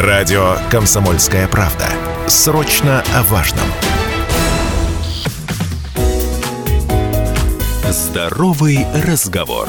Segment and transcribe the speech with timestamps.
[0.00, 1.84] Радио «Комсомольская правда».
[2.26, 3.66] Срочно о важном.
[7.90, 9.68] Здоровый разговор.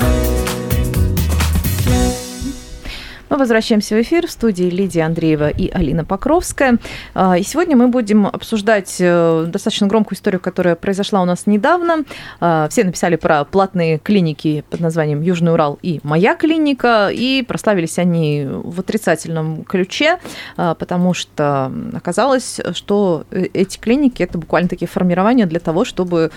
[3.41, 6.77] Возвращаемся в эфир в студии Лидия Андреева и Алина Покровская.
[7.15, 12.03] А, и сегодня мы будем обсуждать э, достаточно громкую историю, которая произошла у нас недавно.
[12.39, 17.97] А, все написали про платные клиники под названием Южный Урал и Моя клиника, и прославились
[17.97, 20.19] они в отрицательном ключе,
[20.55, 26.31] а, потому что оказалось, что э, эти клиники это буквально такие формирования для того, чтобы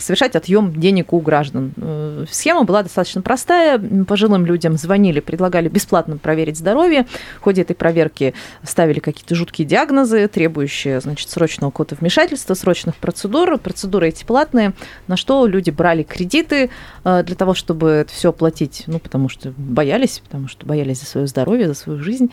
[0.00, 1.72] совершать отъем денег у граждан.
[1.76, 3.78] Э, схема была достаточно простая.
[4.08, 7.06] Пожилым людям звонили, предлагали бесплатно проверить проверить здоровье.
[7.40, 13.58] В ходе этой проверки ставили какие-то жуткие диагнозы, требующие значит, срочного кода вмешательства, срочных процедур.
[13.58, 14.72] Процедуры эти платные,
[15.06, 16.70] на что люди брали кредиты
[17.04, 21.06] э, для того, чтобы это все оплатить, ну, потому что боялись, потому что боялись за
[21.06, 22.30] свое здоровье, за свою жизнь.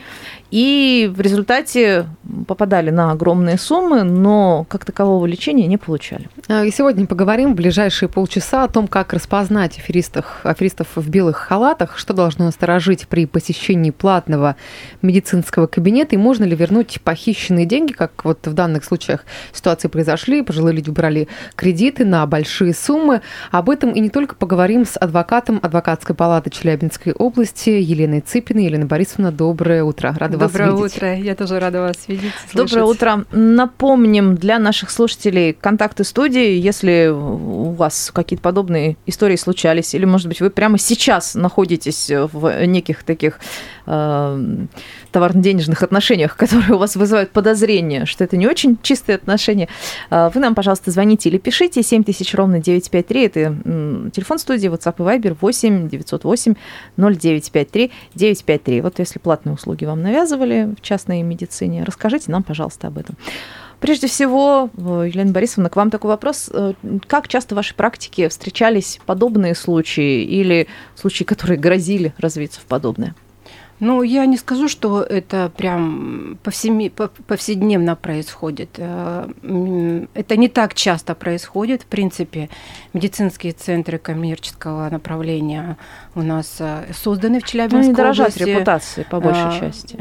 [0.52, 2.08] И в результате
[2.48, 6.30] попадали на огромные суммы, но как такового лечения не получали.
[6.48, 11.38] А, и сегодня поговорим в ближайшие полчаса о том, как распознать аферистов, аферистов в белых
[11.38, 14.56] халатах, что должно насторожить при посещении платного
[15.02, 20.44] медицинского кабинета, и можно ли вернуть похищенные деньги, как вот в данных случаях ситуации произошли,
[20.44, 23.22] пожилые люди брали кредиты на большие суммы.
[23.50, 28.66] Об этом и не только поговорим с адвокатом адвокатской палаты Челябинской области Еленой Цыпиной.
[28.66, 30.16] Елена Борисовна, доброе утро.
[30.20, 30.94] Рада доброе вас видеть.
[30.94, 31.26] Доброе утро.
[31.26, 32.32] Я тоже рада вас видеть.
[32.52, 32.74] Слышать.
[32.74, 33.26] Доброе утро.
[33.32, 40.28] Напомним для наших слушателей контакты студии, если у вас какие-то подобные истории случались, или, может
[40.28, 43.40] быть, вы прямо сейчас находитесь в неких таких
[43.86, 44.66] э,
[45.12, 49.68] товарно-денежных отношениях, которые у вас вызывают подозрение, что это не очень чистые отношения,
[50.10, 55.02] э, вы нам, пожалуйста, звоните или пишите 7000 ровно 953, это телефон студии WhatsApp и
[55.02, 56.55] Viber 8 908
[56.98, 58.82] 0953 953.
[58.82, 63.16] Вот если платные услуги вам навязывали в частной медицине, расскажите нам, пожалуйста, об этом.
[63.80, 66.50] Прежде всего, э, Елена Борисовна, к вам такой вопрос.
[66.52, 66.74] Э,
[67.08, 73.16] как часто в вашей практике встречались подобные случаи или случаи, которые грозили развиться в подобное?
[73.80, 78.69] Ну, я не скажу, что это прям повсеми, повседневно происходит.
[78.78, 79.28] Э,
[80.13, 81.84] это не так часто происходит.
[81.84, 82.50] В принципе,
[82.94, 85.78] медицинские центры коммерческого направления
[86.16, 90.00] у нас э, созданы в Челябинской ну, не дорожат репутацией, по большей а, части.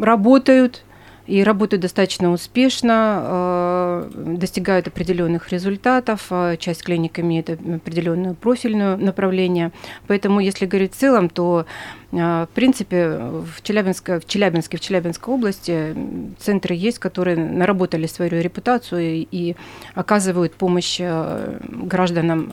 [0.00, 0.84] Работают
[1.30, 6.26] и работают достаточно успешно, э, достигают определенных результатов.
[6.30, 9.70] Э, часть клиник имеет определенное профильное направление.
[10.08, 11.66] Поэтому, если говорить в целом, то
[12.10, 15.94] э, в принципе, в Челябинске, в Челябинске, в Челябинской области
[16.40, 19.54] центры есть, которые наработали свою репутацию и
[19.94, 22.50] оказывают помощь гражданам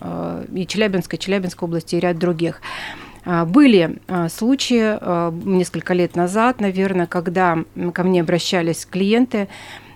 [0.54, 2.62] и Челябинской, Челябинской области и ряд других.
[3.30, 7.58] А, были а, случаи а, несколько лет назад, наверное, когда
[7.94, 9.50] ко мне обращались клиенты,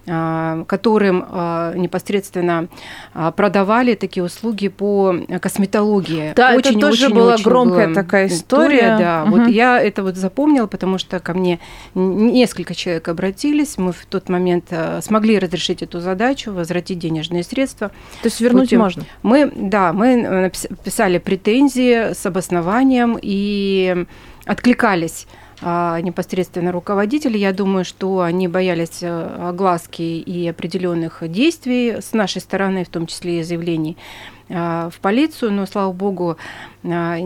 [0.05, 2.67] которым а, непосредственно
[3.13, 6.33] а, продавали такие услуги по косметологии.
[6.35, 8.77] Да, очень, это тоже очень, была очень громкая была такая история.
[8.77, 9.37] история да, угу.
[9.37, 11.59] вот я это вот запомнила, потому что ко мне
[11.93, 17.89] несколько человек обратились, мы в тот момент смогли разрешить эту задачу, возвратить денежные средства.
[17.89, 18.79] То есть вернуть Путем.
[18.79, 19.05] можно?
[19.21, 20.51] Мы, да, мы
[20.83, 24.05] писали претензии с обоснованием и
[24.45, 25.27] откликались
[25.61, 27.37] непосредственно руководители.
[27.37, 33.05] Я думаю, что они боялись э, огласки и определенных действий с нашей стороны, в том
[33.05, 36.37] числе и заявлений а, в полицию, но, слава богу,
[36.83, 37.17] а,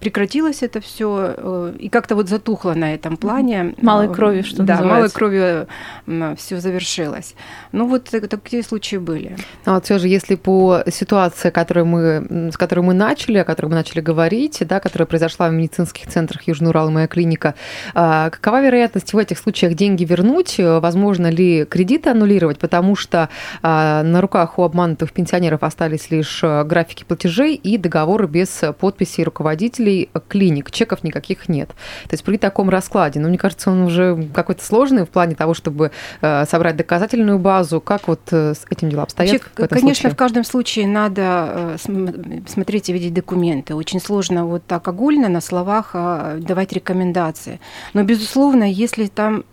[0.00, 3.74] прекратилось это все э, и как-то вот затухло на этом плане.
[3.82, 4.94] Малой крови, что Да, называется.
[4.94, 7.34] малой кровью все завершилось.
[7.72, 9.36] Ну вот такие случаи были.
[9.66, 13.66] А вот все же, если по ситуации, которую мы, с которой мы начали, о которой
[13.66, 17.54] мы начали говорить, да, которая произошла в медицинских центрах Южный Урал, моя клиника,
[17.94, 20.54] а, какова вероятность в этих случаях деньги вернуть?
[20.58, 22.58] Возможно ли кредиты аннулировать?
[22.58, 23.28] Потому что
[23.62, 30.70] на руках у обманутых пенсионеров остались лишь графики платежей и договоры без подписей руководителей клиник,
[30.70, 31.68] чеков никаких нет.
[31.68, 35.54] То есть при таком раскладе, ну, мне кажется, он уже какой-то сложный в плане того,
[35.54, 37.80] чтобы э, собрать доказательную базу.
[37.80, 39.32] Как вот э, с этим дела обстоят?
[39.32, 40.12] Вообще, в конечно, случае?
[40.12, 43.74] в каждом случае надо э, смотреть и видеть документы.
[43.74, 47.60] Очень сложно вот так огульно на словах давать рекомендации.
[47.94, 49.44] Но, безусловно, если там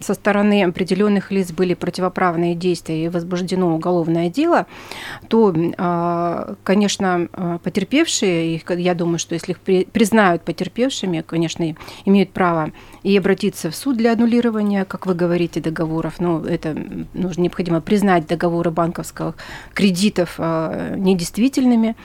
[0.00, 4.66] со стороны определенных лиц были противоправные действия и возбуждено уголовное дело,
[5.28, 5.54] то,
[6.62, 7.28] конечно,
[7.62, 9.60] потерпевшие, их я думаю, что если их
[9.90, 11.74] признают потерпевшими, конечно,
[12.04, 16.20] имеют право и обратиться в суд для аннулирования, как вы говорите, договоров.
[16.20, 16.76] Но это
[17.14, 19.34] нужно необходимо признать договоры банковских
[19.74, 21.96] кредитов а, недействительными.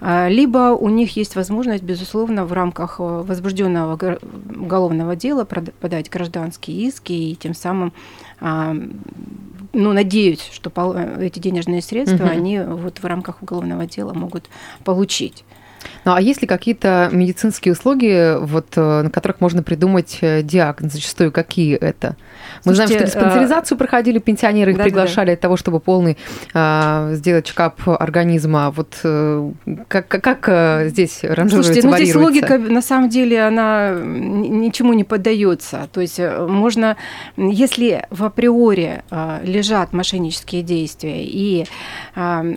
[0.00, 4.18] либо у них есть возможность, безусловно, в рамках возбужденного
[4.56, 7.92] уголовного дела подать гражданские иски и тем самым
[9.74, 10.70] ну, надеюсь, что
[11.20, 12.32] эти денежные средства угу.
[12.32, 14.48] они вот в рамках уголовного дела могут
[14.84, 15.44] получить.
[16.04, 20.92] Ну а есть ли какие-то медицинские услуги, вот, э, на которых можно придумать э, диагноз?
[20.92, 22.16] Зачастую какие это?
[22.64, 23.78] Мы Слушайте, знаем, что диспансеризацию а...
[23.78, 25.32] проходили пенсионеры, их да, приглашали да.
[25.32, 26.18] для того, чтобы полный
[26.52, 28.70] а, сделать чекап организма.
[28.70, 28.98] Вот
[29.88, 35.88] как, как здесь ранжируется, Слушайте, ну здесь логика, на самом деле, она ничему не поддается.
[35.92, 36.96] То есть можно,
[37.36, 39.02] если в априори
[39.42, 41.66] лежат мошеннические действия и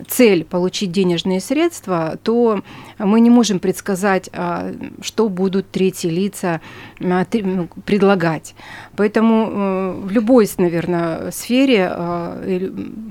[0.08, 2.62] цель получить денежные средства, то
[3.00, 4.72] мы не можем предсказать, а,
[5.02, 6.62] что будут третьи лица
[7.00, 8.56] а, ну, предлагать.
[8.98, 12.42] Поэтому э, в любой, наверное, сфере а,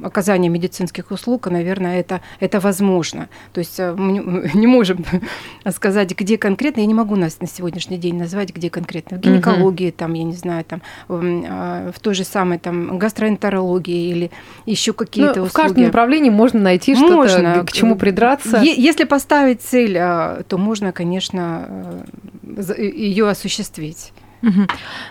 [0.02, 3.28] оказания медицинских услуг, наверное, это, это возможно.
[3.52, 5.04] То есть э, мы не можем
[5.70, 9.18] сказать, где конкретно, я не могу нас на сегодняшний день назвать, где конкретно.
[9.18, 14.30] В гинекологии, там, я не знаю, там, в той же самой там, гастроэнтерологии или
[14.66, 15.50] еще какие-то ну, услуги.
[15.50, 18.60] В каждом направлении можно найти что-то, к чему придраться.
[18.62, 22.04] Если поставить цель, то можно, конечно,
[22.42, 24.12] э, ее осуществить.
[24.46, 24.66] Угу.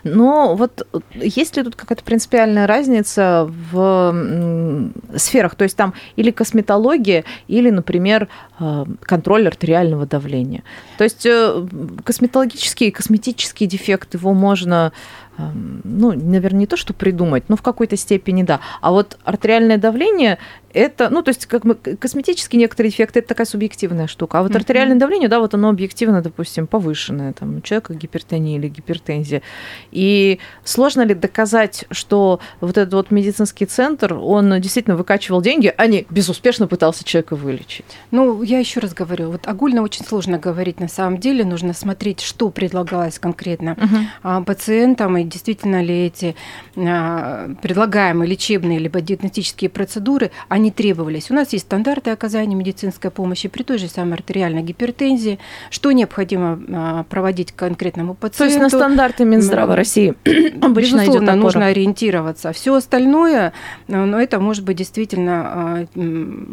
[0.06, 5.56] Но вот есть ли тут какая-то принципиальная разница в сферах?
[5.56, 8.30] То есть там или косметология, или, например,
[8.60, 10.64] э, контроль артериального давления.
[10.98, 11.68] То есть э,
[12.06, 14.94] косметологический и косметический дефект его можно
[15.38, 18.60] ну, наверное, не то, что придумать, но в какой-то степени да.
[18.82, 20.38] А вот артериальное давление
[20.76, 24.40] это, ну, то есть как мы, косметические некоторые эффекты, это такая субъективная штука.
[24.40, 28.68] А вот артериальное давление, да, вот оно объективно, допустим, повышенное, там, у человека гипертония или
[28.68, 29.42] гипертензия.
[29.92, 35.88] И сложно ли доказать, что вот этот вот медицинский центр, он действительно выкачивал деньги, а
[35.88, 37.86] не безуспешно пытался человека вылечить?
[38.12, 42.20] Ну, я еще раз говорю, вот огульно очень сложно говорить на самом деле, нужно смотреть,
[42.20, 43.78] что предлагалось конкретно
[44.24, 44.44] mm-hmm.
[44.44, 46.36] пациентам, и действительно ли эти
[46.76, 51.32] а, предлагаемые лечебные либо диагностические процедуры, они требовались.
[51.32, 55.40] У нас есть стандарты оказания медицинской помощи при той же самой артериальной гипертензии,
[55.70, 58.38] что необходимо а, проводить конкретному пациенту.
[58.38, 60.14] То есть на стандарты Минздрава России
[60.62, 62.52] обычно Безусловно, идет нужно ориентироваться.
[62.54, 63.54] Все остальное,
[63.88, 65.88] но ну, это может быть действительно а,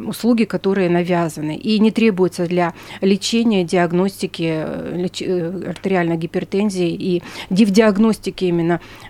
[0.06, 4.64] услуги, которые навязаны и не требуются для лечения, диагностики
[4.94, 5.22] леч...
[5.22, 8.61] Э, артериальной гипертензии и диагностики именно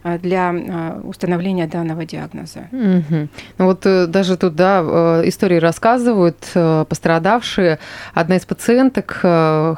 [0.02, 0.54] а, для
[1.04, 2.68] установления данного диагноза.
[2.72, 3.28] Угу.
[3.58, 7.78] Ну вот э, даже тут, да, Э, истории рассказывают э, пострадавшие.
[8.14, 9.18] Одна из пациенток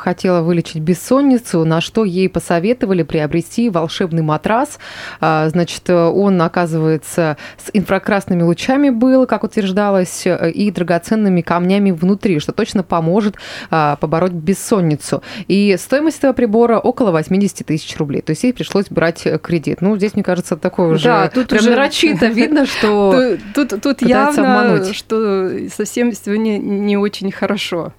[0.01, 4.79] хотела вылечить бессонницу, на что ей посоветовали приобрести волшебный матрас.
[5.21, 12.83] Значит, он, оказывается, с инфракрасными лучами был, как утверждалось, и драгоценными камнями внутри, что точно
[12.83, 13.37] поможет
[13.71, 15.23] побороть бессонницу.
[15.49, 18.23] И стоимость этого прибора около 80 тысяч рублей.
[18.23, 19.64] То есть ей пришлось брать кредит.
[19.81, 21.71] Ну, здесь, мне кажется, такое уже да, тут прям уже...
[21.71, 27.93] нарочито видно, что тут, тут, явно, обмануть что совсем сегодня не очень хорошо.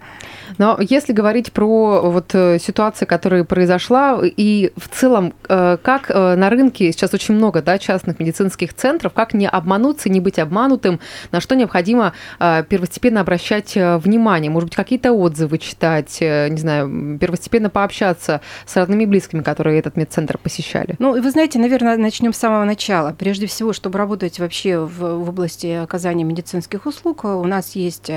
[0.57, 6.35] Но если говорить про вот э, ситуацию, которая произошла, и в целом, э, как э,
[6.35, 10.99] на рынке сейчас очень много да, частных медицинских центров, как не обмануться, не быть обманутым,
[11.31, 18.41] на что необходимо первостепенно обращать внимание, может быть, какие-то отзывы читать, не знаю, первостепенно пообщаться
[18.65, 20.95] с родными и близкими, которые этот медцентр посещали?
[20.99, 23.15] Ну, вы знаете, наверное, начнем с самого начала.
[23.17, 28.11] Прежде всего, чтобы работать вообще в, в области оказания медицинских услуг, у нас есть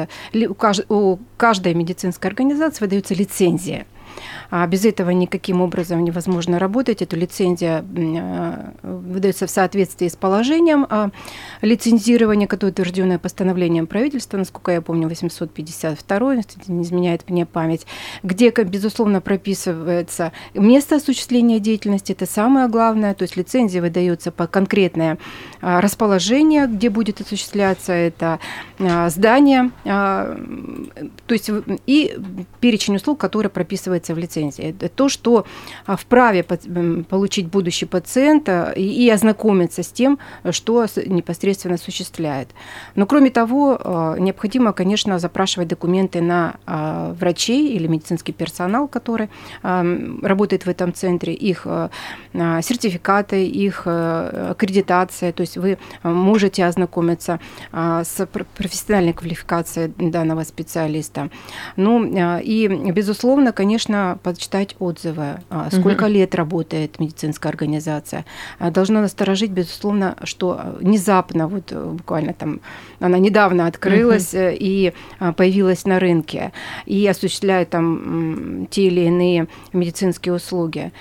[0.88, 3.86] у каждой медицинской организации выдается лицензия.
[4.50, 7.02] А без этого никаким образом невозможно работать.
[7.02, 11.10] Эта лицензия а, выдается в соответствии с положением о
[11.62, 17.86] лицензировании, которое утвержденное постановлением правительства, насколько я помню, 852, если не изменяет мне память,
[18.22, 25.18] где, безусловно, прописывается место осуществления деятельности, это самое главное, то есть лицензия выдается по конкретное
[25.60, 28.38] а, расположение, где будет осуществляться это
[28.78, 30.36] а, здание, то
[31.30, 31.50] есть
[31.86, 32.16] и
[32.60, 34.70] перечень услуг, который прописывается в лицензии лицензии.
[34.70, 35.44] Это то, что
[35.86, 36.44] а, вправе
[37.08, 40.18] получить будущий пациент а, и ознакомиться с тем,
[40.50, 42.48] что непосредственно осуществляет.
[42.94, 46.54] Но кроме того, а, необходимо, конечно, запрашивать документы на
[47.20, 49.28] врачей или медицинский персонал, который
[49.62, 51.66] работает в этом центре, их
[52.32, 55.32] сертификаты, их аккредитация.
[55.32, 57.40] То есть вы можете ознакомиться
[57.72, 61.30] с профессиональной квалификацией данного специалиста.
[61.76, 66.12] Ну и, безусловно, конечно, конечно, почитать отзывы, а, сколько угу.
[66.12, 68.24] лет работает медицинская организация.
[68.58, 72.60] А, должна насторожить, безусловно, что внезапно, вот э, буквально там,
[73.00, 74.42] она недавно открылась угу.
[74.50, 74.92] и
[75.36, 76.52] появилась на рынке
[76.86, 80.92] и осуществляет там те или иные медицинские услуги.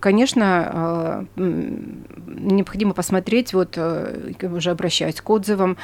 [0.00, 5.76] Конечно, необходимо посмотреть, вот э, уже обращаюсь к отзывам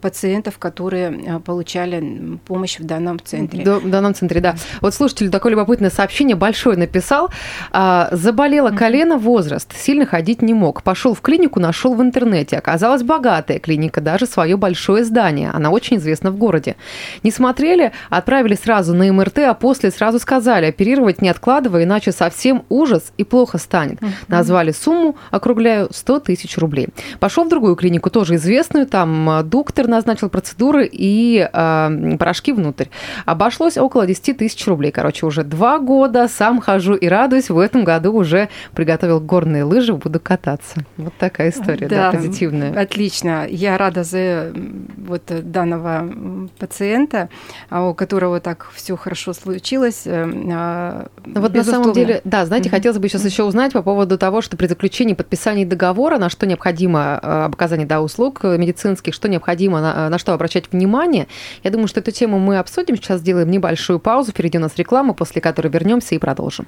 [0.00, 3.64] пациентов, которые получали помощь в данном центре.
[3.64, 4.56] В данном центре, да.
[4.80, 7.30] Вот слушатель такое любопытное сообщение большое написал.
[7.70, 10.82] А, заболело колено, возраст, сильно ходить не мог.
[10.82, 12.56] Пошел в клинику, нашел в интернете.
[12.56, 15.50] Оказалась богатая клиника, даже свое большое здание.
[15.52, 16.76] Она очень известна в городе.
[17.22, 22.64] Не смотрели, отправили сразу на МРТ, а после сразу сказали, оперировать не откладывая, иначе совсем
[22.68, 24.00] ужас и плохо станет.
[24.28, 26.88] Назвали сумму, округляю, 100 тысяч рублей.
[27.20, 32.86] Пошел в другую клинику, тоже известную, там а, доктор назначил процедуры и э, порошки внутрь.
[33.24, 34.92] Обошлось около 10 тысяч рублей.
[34.92, 37.50] Короче, уже два года сам хожу и радуюсь.
[37.50, 40.84] В этом году уже приготовил горные лыжи, буду кататься.
[40.96, 42.80] Вот такая история, да, да позитивная.
[42.80, 43.46] Отлично.
[43.48, 44.52] Я рада за
[44.96, 47.28] вот данного пациента,
[47.70, 50.02] а, у которого так все хорошо случилось.
[50.06, 52.72] Э, а, ну вот на самом деле, да, знаете, mm-hmm.
[52.72, 56.46] хотелось бы сейчас еще узнать по поводу того, что при заключении подписании договора, на что
[56.46, 61.26] необходимо э, об оказании да, услуг медицинских, что необходимо, на, на что обращать внимание.
[61.62, 62.96] Я думаю, что эту тему мы обсудим.
[62.96, 64.32] Сейчас сделаем небольшую паузу.
[64.32, 66.66] Впереди у нас реклама, после которой вернемся и продолжим.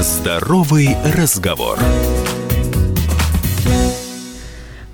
[0.00, 1.78] Здоровый разговор.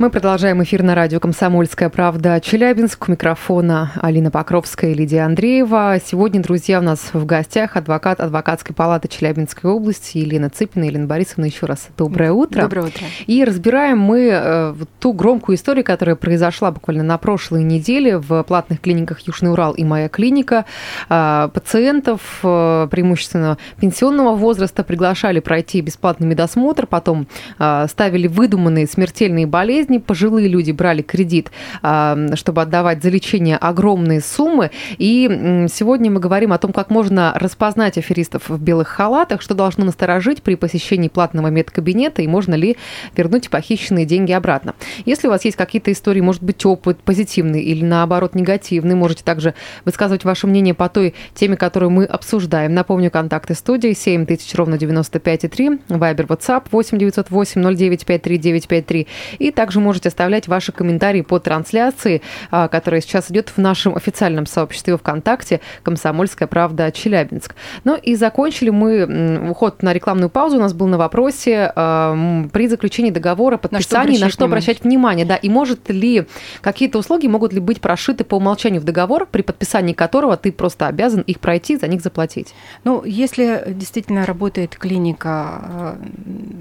[0.03, 3.09] Мы продолжаем эфир на радио «Комсомольская правда» Челябинск.
[3.09, 6.01] У микрофона Алина Покровская и Лидия Андреева.
[6.05, 10.87] Сегодня, друзья, у нас в гостях адвокат адвокатской палаты Челябинской области Елена Цыпина.
[10.87, 12.63] Елена Борисовна, еще раз доброе утро.
[12.63, 13.07] Доброе утро.
[13.29, 18.81] И разбираем мы э, ту громкую историю, которая произошла буквально на прошлой неделе в платных
[18.81, 20.65] клиниках Южный Урал и моя клиника.
[21.11, 29.92] Э, пациентов, э, преимущественно пенсионного возраста, приглашали пройти бесплатный медосмотр, потом ставили выдуманные смертельные болезни,
[29.93, 31.51] жизни пожилые люди брали кредит,
[31.83, 34.71] а, чтобы отдавать за лечение огромные суммы.
[34.99, 39.85] И сегодня мы говорим о том, как можно распознать аферистов в белых халатах, что должно
[39.85, 42.77] насторожить при посещении платного медкабинета и можно ли
[43.17, 44.75] вернуть похищенные деньги обратно.
[45.05, 49.55] Если у вас есть какие-то истории, может быть, опыт позитивный или наоборот негативный, можете также
[49.85, 52.75] высказывать ваше мнение по той теме, которую мы обсуждаем.
[52.75, 59.07] Напомню, контакты студии 7000 ровно 95,3, Вайбер, WhatsApp 8 908 0953 953
[59.39, 64.47] и также можете оставлять ваши комментарии по трансляции, а, которая сейчас идет в нашем официальном
[64.47, 67.55] сообществе ВКонтакте «Комсомольская правда Челябинск».
[67.85, 70.57] Ну и закончили мы уход на рекламную паузу.
[70.57, 74.85] У нас был на вопросе а, при заключении договора, подписании, на что, на что обращать
[74.85, 75.27] внимание.
[75.27, 76.27] Да, и может ли
[76.61, 80.87] какие-то услуги могут ли быть прошиты по умолчанию в договор, при подписании которого ты просто
[80.87, 82.55] обязан их пройти, за них заплатить?
[82.85, 85.99] Ну, если действительно работает клиника а,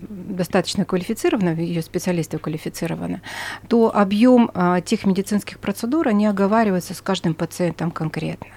[0.10, 3.22] достаточно квалифицирована, ее специалисты квалифицированы, стороны,
[3.68, 8.48] то объем а, тех медицинских процедур, они оговариваются с каждым пациентом конкретно.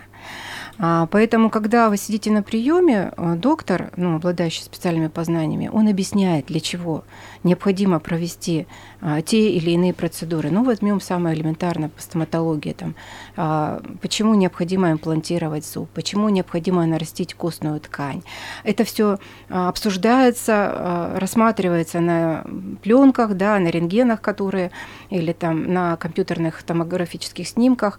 [0.79, 6.47] А, поэтому, когда вы сидите на приеме, а, доктор, ну, обладающий специальными познаниями, он объясняет,
[6.47, 7.05] для чего
[7.45, 8.67] необходимо провести
[9.01, 10.51] а, те или иные процедуры.
[10.51, 12.73] Ну, возьмем самое элементарное по стоматологии.
[12.73, 12.95] Там,
[13.37, 18.23] а, почему необходимо имплантировать зуб, почему необходимо нарастить костную ткань.
[18.65, 19.19] Это все
[19.51, 22.45] а, обсуждается, а, рассматривается на
[22.83, 24.71] пленках, да, на рентгенах, которые,
[25.11, 27.99] или там на компьютерных томографических снимках.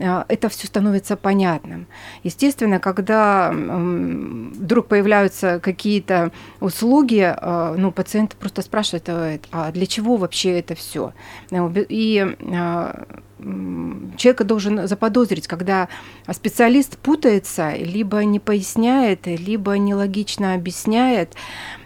[0.00, 1.86] А, это все становится понятным.
[2.22, 8.85] Естественно, когда вдруг появляются какие-то услуги, а, ну, пациент просто спрашивает,
[9.50, 11.12] а для чего вообще это все?
[11.50, 13.06] И а,
[13.38, 15.88] человека должен заподозрить, когда
[16.30, 21.34] специалист путается, либо не поясняет, либо нелогично объясняет.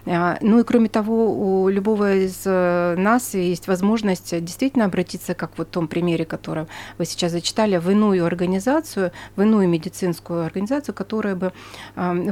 [0.06, 5.58] А, ну и кроме того, у любого из э, нас есть возможность действительно обратиться, как
[5.58, 6.66] вот в том примере, который
[6.98, 11.52] вы сейчас зачитали, в иную организацию, в иную медицинскую организацию, которая бы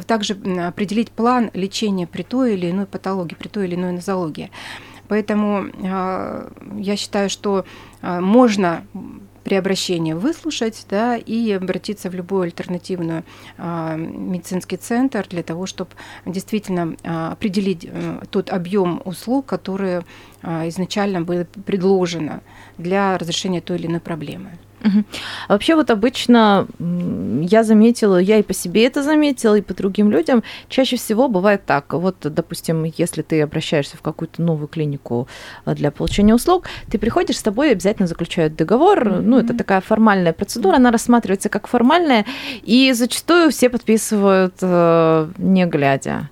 [0.07, 0.35] также
[0.67, 4.51] определить план лечения при той или иной патологии, при той или иной нозологии.
[5.09, 7.65] Поэтому а, я считаю, что
[8.01, 8.85] а, можно
[9.45, 13.23] при обращении выслушать да, и обратиться в любой альтернативный
[13.57, 15.91] а, медицинский центр для того, чтобы
[16.27, 16.95] действительно
[17.33, 20.05] определить э, тот объем услуг, которые
[20.43, 22.41] изначально были предложены
[22.77, 24.51] для разрешения той или иной проблемы.
[24.85, 25.05] Угу.
[25.49, 30.11] А вообще вот обычно я заметила, я и по себе это заметила, и по другим
[30.11, 31.93] людям, чаще всего бывает так.
[31.93, 35.29] Вот, допустим, если ты обращаешься в какую-то новую клинику
[35.67, 39.21] э, для получения услуг, ты приходишь, с тобой обязательно заключают договор, mm-hmm.
[39.21, 42.25] ну, это такая формальная процедура, она рассматривается как формальная,
[42.63, 46.29] и зачастую все подписывают э, не глядя.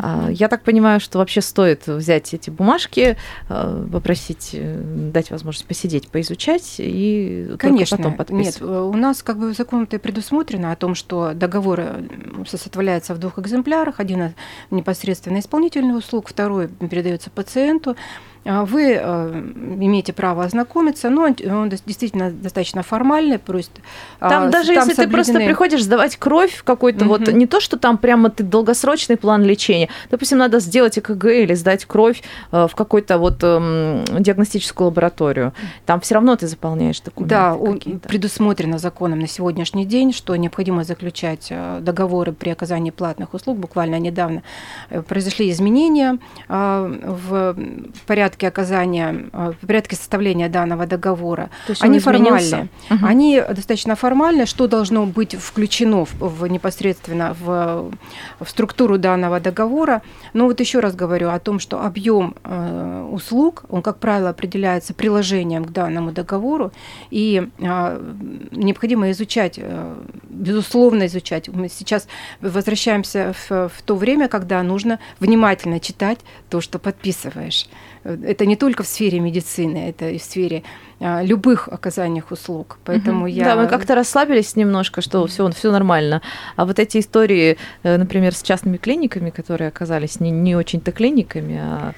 [0.00, 0.32] Mm-hmm.
[0.32, 3.16] Я так понимаю, что вообще стоит взять эти бумажки,
[3.48, 4.50] э, попросить,
[5.12, 8.60] дать возможность посидеть, поизучать и Конечно, потом подписывать.
[8.60, 12.08] Нет, у нас как бы это предусмотрено о том, что договоры
[12.46, 14.00] составляются в двух экземплярах.
[14.00, 14.34] Один
[14.70, 17.96] непосредственно исполнительный услуг, второй передается пациенту.
[18.48, 19.42] А вы э,
[19.80, 23.80] имеете право ознакомиться, но он действительно достаточно формальный, просто
[24.20, 25.06] там даже там если соблюдены...
[25.06, 27.14] ты просто приходишь сдавать кровь какой-то, угу.
[27.14, 31.54] вот не то, что там прямо ты долгосрочный план лечения, допустим, надо сделать ЭКГ или
[31.54, 32.22] сдать кровь
[32.52, 35.52] э, в какую-то вот эм, диагностическую лабораторию,
[35.84, 37.34] там все равно ты заполняешь документы.
[37.34, 37.56] Да,
[38.08, 43.58] предусмотрено законом на сегодняшний день, что необходимо заключать э, договоры при оказании платных услуг.
[43.58, 44.42] Буквально недавно
[45.08, 47.56] произошли изменения в
[48.06, 51.50] порядке порядке оказания, э, в порядке составления данного договора,
[51.80, 52.68] они формальные.
[52.90, 53.06] Угу.
[53.06, 57.90] Они достаточно формальные, что должно быть включено в, в непосредственно в,
[58.40, 60.02] в структуру данного договора.
[60.34, 64.94] Но вот еще раз говорю о том, что объем э, услуг, он, как правило, определяется
[64.94, 66.72] приложением к данному договору,
[67.10, 68.12] и э,
[68.52, 69.94] необходимо изучать, э,
[70.30, 71.48] безусловно изучать.
[71.48, 72.08] Мы сейчас
[72.40, 76.18] возвращаемся в, в то время, когда нужно внимательно читать
[76.50, 77.68] то, что подписываешь
[78.06, 80.62] это не только в сфере медицины, это и в сфере
[81.00, 82.78] а, любых оказаниях услуг.
[82.84, 83.26] Поэтому угу.
[83.26, 83.44] я...
[83.44, 86.22] Да, мы как-то расслабились немножко, что все, все нормально.
[86.56, 91.58] А вот эти истории, э, например, с частными клиниками, которые оказались не, не очень-то клиниками,
[91.60, 91.92] а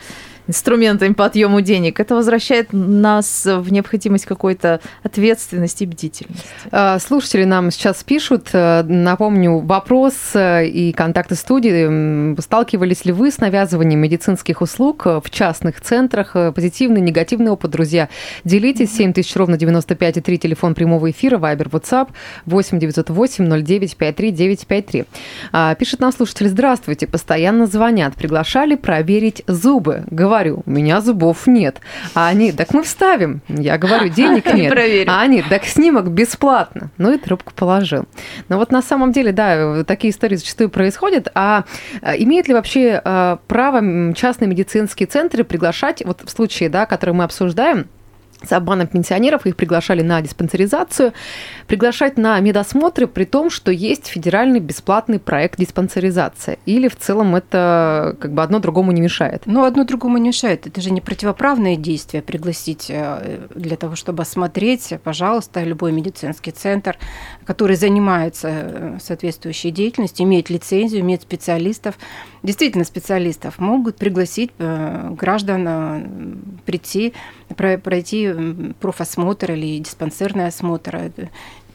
[0.49, 6.49] инструментами по отъему денег, это возвращает нас в необходимость какой-то ответственности и бдительности.
[6.73, 8.49] А, слушатели нам сейчас пишут.
[8.53, 12.41] Э, напомню, вопрос э, и контакты студии.
[12.41, 16.35] Сталкивались ли вы с навязыванием медицинских услуг в частных центрах?
[16.55, 18.09] Позитивный, негативный опыт, друзья.
[18.45, 18.89] Делитесь.
[18.89, 22.09] 7 тысяч ровно 95 и 3 телефон прямого эфира, Вайбер, WhatsApp
[22.47, 25.05] 8 908 09 53 953.
[25.79, 26.49] Пишет нам слушатель.
[26.49, 27.07] Здравствуйте.
[27.07, 28.15] Постоянно звонят.
[28.15, 30.05] Приглашали проверить зубы.
[30.11, 31.81] Говорят, говорю, у меня зубов нет.
[32.15, 33.41] А они, так мы вставим.
[33.49, 34.73] Я говорю, денег нет.
[34.73, 35.13] Проверим.
[35.13, 36.91] А они, так снимок бесплатно.
[36.97, 38.07] Ну и трубку положил.
[38.49, 41.29] Но вот на самом деле, да, такие истории зачастую происходят.
[41.35, 41.65] А,
[42.03, 47.15] а имеют ли вообще а, право частные медицинские центры приглашать, вот в случае, да, который
[47.15, 47.87] мы обсуждаем,
[48.43, 51.13] с обманом пенсионеров, их приглашали на диспансеризацию,
[51.67, 56.59] приглашать на медосмотры, при том, что есть федеральный бесплатный проект диспансеризация.
[56.65, 59.43] Или в целом это как бы одно другому не мешает?
[59.47, 60.67] Ну, одно другому не мешает.
[60.67, 66.97] Это же не противоправное действие пригласить э, для того, чтобы осмотреть, пожалуйста, любой медицинский центр,
[67.45, 71.99] который занимается э, соответствующей деятельностью, имеет лицензию, имеет специалистов.
[72.45, 77.15] Действительно, специалистов могут пригласить э, граждан прийти,
[77.57, 78.28] пройти
[78.81, 81.11] профосмотр или диспансерный осмотр.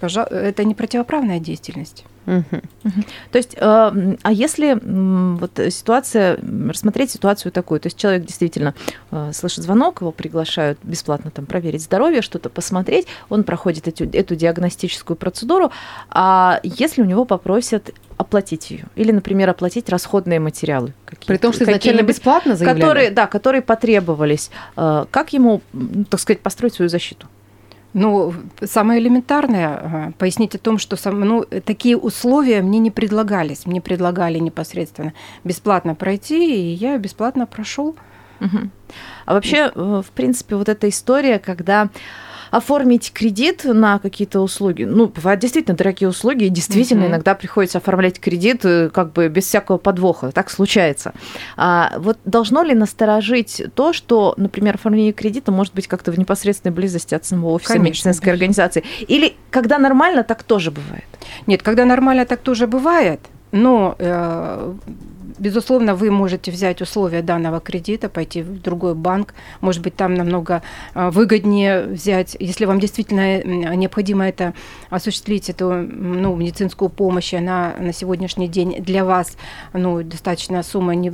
[0.02, 2.06] Это не противоправная деятельность.
[2.26, 2.62] Угу.
[2.86, 3.04] Угу.
[3.32, 8.74] То есть, э, а если вот ситуация, рассмотреть ситуацию такую, то есть человек действительно
[9.12, 14.36] э, слышит звонок, его приглашают бесплатно там проверить здоровье, что-то посмотреть, он проходит эту, эту
[14.36, 15.72] диагностическую процедуру,
[16.10, 18.86] а если у него попросят оплатить ее.
[18.96, 20.94] Или, например, оплатить расходные материалы.
[21.26, 22.80] При том, что изначально бесплатно заявляли?
[22.80, 24.50] Которые, да, которые потребовались.
[24.78, 25.62] Э, как ему,
[26.10, 27.28] так сказать, построить свою защиту?
[27.94, 33.66] Ну, самое элементарное пояснить о том, что сам, ну, такие условия мне не предлагались.
[33.66, 37.96] Мне предлагали непосредственно бесплатно пройти, и я бесплатно прошел.
[38.40, 38.70] Угу.
[39.26, 41.90] А вообще, э, в принципе, вот эта история, когда
[42.54, 44.84] оформить кредит на какие-то услуги.
[44.84, 47.08] Ну, бывают действительно дорогие услуги, и действительно mm-hmm.
[47.08, 50.32] иногда приходится оформлять кредит э, как бы без всякого подвоха.
[50.32, 51.14] Так случается.
[51.58, 56.76] А вот должно ли насторожить то, что, например, оформление кредита может быть как-то в непосредственной
[56.76, 58.34] близости от самого офиса конечно, медицинской конечно.
[58.34, 58.84] организации?
[59.08, 61.06] Или когда нормально, так тоже бывает?
[61.48, 63.20] Нет, когда нормально, так тоже бывает.
[63.52, 64.74] Но э,
[65.40, 70.62] Безусловно, вы можете взять условия данного кредита, пойти в другой банк, может быть, там намного
[70.94, 74.54] а, выгоднее взять, если вам действительно необходимо это
[74.90, 79.38] осуществить, эту ну, медицинскую помощь, она на сегодняшний день для вас
[79.74, 81.10] ну, достаточно сумма не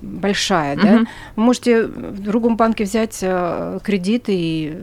[0.00, 0.82] большая, угу.
[0.82, 0.98] да,
[1.36, 4.82] вы можете в другом банке взять а, кредит и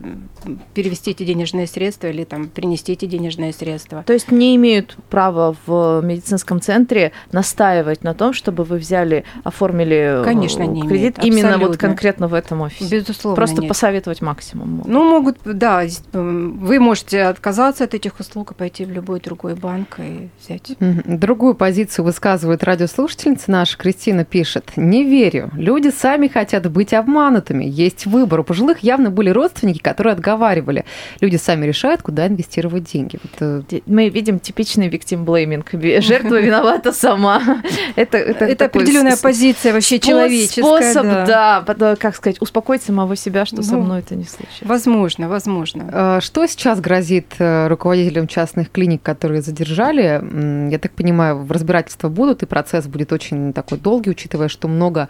[0.74, 4.02] перевести эти денежные средства или там принести эти денежные средства.
[4.06, 10.22] То есть не имеют права в медицинском центре настаивать на том, чтобы вы взяли, оформили
[10.24, 11.68] Конечно, не кредит имеет, именно абсолютно.
[11.68, 12.90] вот конкретно в этом офисе?
[12.96, 13.68] Безусловно, Просто нет.
[13.68, 14.68] посоветовать максимум.
[14.70, 14.86] могут.
[14.88, 19.54] Ну, могут, да, м, вы можете отказаться от этих услуг и пойти в любой другой
[19.54, 20.72] банк и взять.
[20.78, 23.76] Другую позицию высказывает радиослушательница наша.
[23.78, 24.72] Кристина пишет.
[24.76, 25.50] Не верю.
[25.54, 27.64] Люди сами хотят быть обманутыми.
[27.64, 28.40] Есть выбор.
[28.40, 30.84] У пожилых явно были родственники, которые отговаривали.
[31.20, 33.18] Люди сами решают, куда инвестировать деньги.
[33.22, 36.00] Вот, э, Мы видим типичный victim blaming.
[36.00, 37.62] Жертва виновата сама.
[37.96, 40.62] Это, это, Это, определенная позиция вообще спос- человеческая.
[40.92, 41.64] Способ, да.
[41.76, 44.64] да, как сказать, успокоить самого себя, что со Ну, мной это не случится.
[44.64, 45.88] Возможно, возможно.
[45.92, 50.70] э, Что сейчас грозит э, руководителям частных клиник, которые задержали?
[50.70, 55.08] Я так понимаю, разбирательства будут, и процесс будет очень такой долгий, учитывая, что много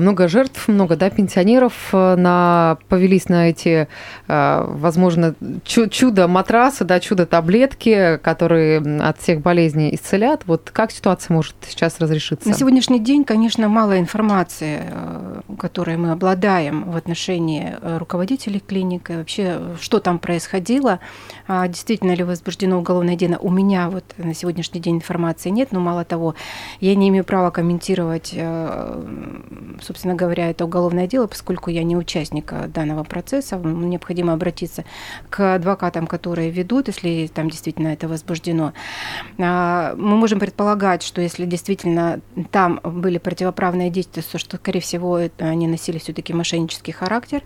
[0.00, 3.88] много жертв, много да, пенсионеров э, на, повелись на эти,
[4.28, 10.42] э, возможно, чу- чудо-матрасы, да, чудо-таблетки, которые от всех болезней исцелят.
[10.46, 12.48] Вот как ситуация может сейчас разрешиться?
[12.48, 19.60] На сегодняшний день, конечно, мало информации, э, которой мы обладаем в отношении руководителей клиник вообще,
[19.80, 21.00] что там происходило.
[21.46, 23.36] А Действительно ли возбуждено уголовное дело?
[23.40, 26.34] У меня вот на сегодняшний день информации нет, но мало того,
[26.80, 28.34] я не имею права комментировать,
[29.80, 33.56] собственно говоря, это уголовное дело, поскольку я не участник э, данного процесса.
[33.56, 34.84] Необходимо обратиться
[35.30, 38.72] к адвокатам, которые ведут, если там действительно это возбуждено.
[39.38, 45.20] А, Мы можем предполагать, что если действительно там были противоправные действия, то что, скорее всего,
[45.38, 47.42] они носили все-таки мошеннический характер.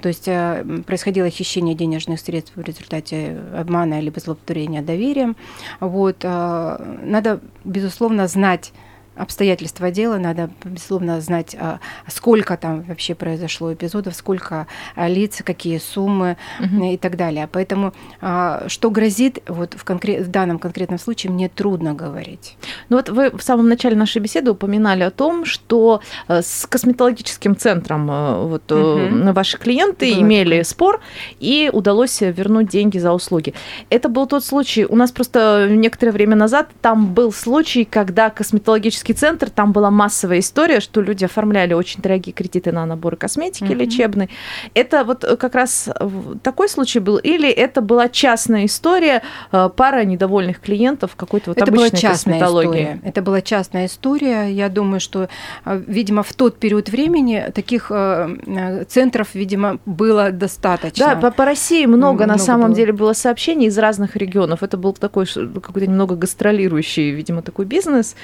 [0.00, 5.36] То есть м, происходило хищение денежных средств в результате обмана либо злоупотребления доверием.
[5.80, 6.16] Вот.
[6.24, 8.72] а, Надо, безусловно, знать
[9.20, 11.78] обстоятельства дела, надо, безусловно, знать, а,
[12.08, 16.36] сколько там вообще произошло эпизодов, сколько а, лиц, какие суммы
[16.82, 17.48] и так далее.
[17.50, 22.56] Поэтому а, что грозит вот в, конкрет, в данном конкретном случае, мне трудно говорить.
[22.88, 27.56] Ну вот вы в самом начале нашей беседы упоминали о том, что э, с косметологическим
[27.56, 29.32] центром э, вот, Мгм.
[29.32, 30.64] ваши клиенты Было имели такое.
[30.64, 31.00] спор,
[31.40, 33.54] и удалось вернуть деньги за услуги.
[33.90, 39.09] Это был тот случай, у нас просто некоторое время назад там был случай, когда косметологический
[39.12, 43.78] центр, там была массовая история, что люди оформляли очень дорогие кредиты на наборы косметики Мгм.
[43.78, 44.30] лечебной.
[44.74, 49.70] Это вот э, как раз в- такой случай был, или это была частная история, э,
[49.76, 52.82] пара недовольных клиентов какой-то вот это была обычной частная косметологии?
[52.84, 53.00] история.
[53.04, 54.44] Это была частная история.
[54.50, 55.28] Я думаю, что,
[55.64, 61.06] видимо, в тот период времени таких э, э, центров, видимо, было достаточно.
[61.06, 62.76] Да, по, по России много, на Много самом было.
[62.76, 64.62] деле было сообщений из разных регионов.
[64.62, 68.14] Это был такой какой-то немного гастролирующий, видимо, такой бизнес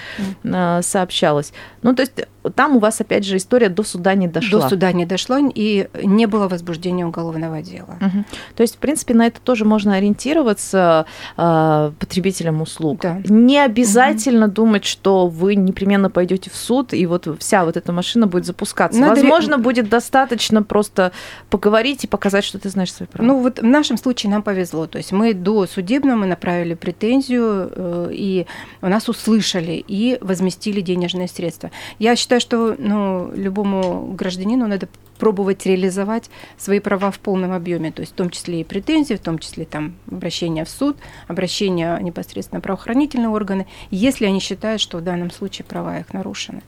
[0.45, 1.53] а, сообщалось.
[1.83, 2.13] Ну, то есть
[2.55, 4.63] там у вас, опять же, история до суда не дошла.
[4.63, 7.97] До суда не дошло, и не было возбуждения уголовного дела.
[8.01, 8.25] Мгм.
[8.55, 13.01] То есть, в принципе, на это тоже можно ориентироваться а, потребителям услуг.
[13.03, 13.21] Да.
[13.25, 18.27] Не обязательно думать, что вы непременно пойдете в суд, и вот вся вот эта машина
[18.27, 19.01] будет запускаться.
[19.01, 21.13] Надо ре- Возможно, будет достаточно просто
[21.51, 23.27] поговорить и показать, что ты знаешь свои права.
[23.27, 24.87] Ну вот в нашем случае нам повезло.
[24.87, 28.47] То есть мы до судебного мы направили претензию, э, и
[28.83, 31.71] у нас услышали и возместили денежные средства.
[31.99, 34.89] Я считаю, что ну, любому гражданину надо
[35.19, 39.21] пробовать реализовать свои права в полном объеме, то есть в том числе и претензии, в
[39.21, 44.99] том числе там обращение в суд, обращение непосредственно в правоохранительные органы, если они считают, что
[44.99, 46.63] в данном случае права их нарушены.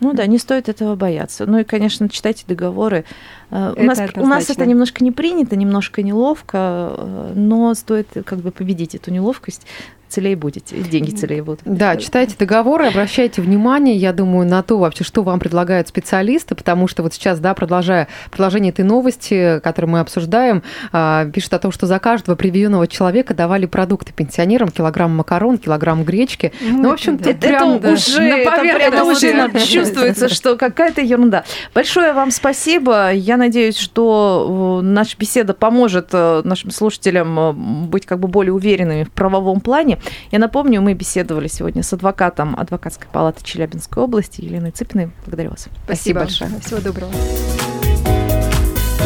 [0.00, 1.46] Ну да, не стоит этого бояться.
[1.46, 3.04] Ну и, конечно, читайте договоры.
[3.50, 8.08] Э, У Это нас, у нас это немножко не принято, немножко неловко, э, но стоит
[8.24, 9.66] как бы победить эту неловкость,
[10.14, 11.60] целее будете, деньги целее будут.
[11.64, 16.86] Да, читайте договоры, обращайте внимание, я думаю, на то вообще, что вам предлагают специалисты, потому
[16.86, 21.72] что вот сейчас, да, продолжая продолжение этой новости, которую мы обсуждаем, а, пишет о том,
[21.72, 26.52] что за каждого приведенного человека давали продукты пенсионерам, килограмм макарон, килограмм гречки.
[26.60, 29.26] Ну, в общем, это прям, это да, уже, на прям- это поверхности.
[29.26, 31.44] уже чувствуется, что какая-то ерунда.
[31.74, 33.12] Большое вам спасибо.
[33.12, 38.52] Я надеюсь, что э, наша беседа поможет э, нашим слушателям э, быть как бы более
[38.52, 39.98] уверенными в правовом плане.
[40.30, 45.10] Я напомню, мы беседовали сегодня с адвокатом адвокатской палаты Челябинской области Еленой Цыпиной.
[45.24, 45.68] Благодарю вас.
[45.84, 46.50] Спасибо большое.
[46.60, 47.12] Всего доброго.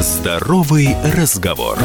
[0.00, 1.78] Здоровый разговор.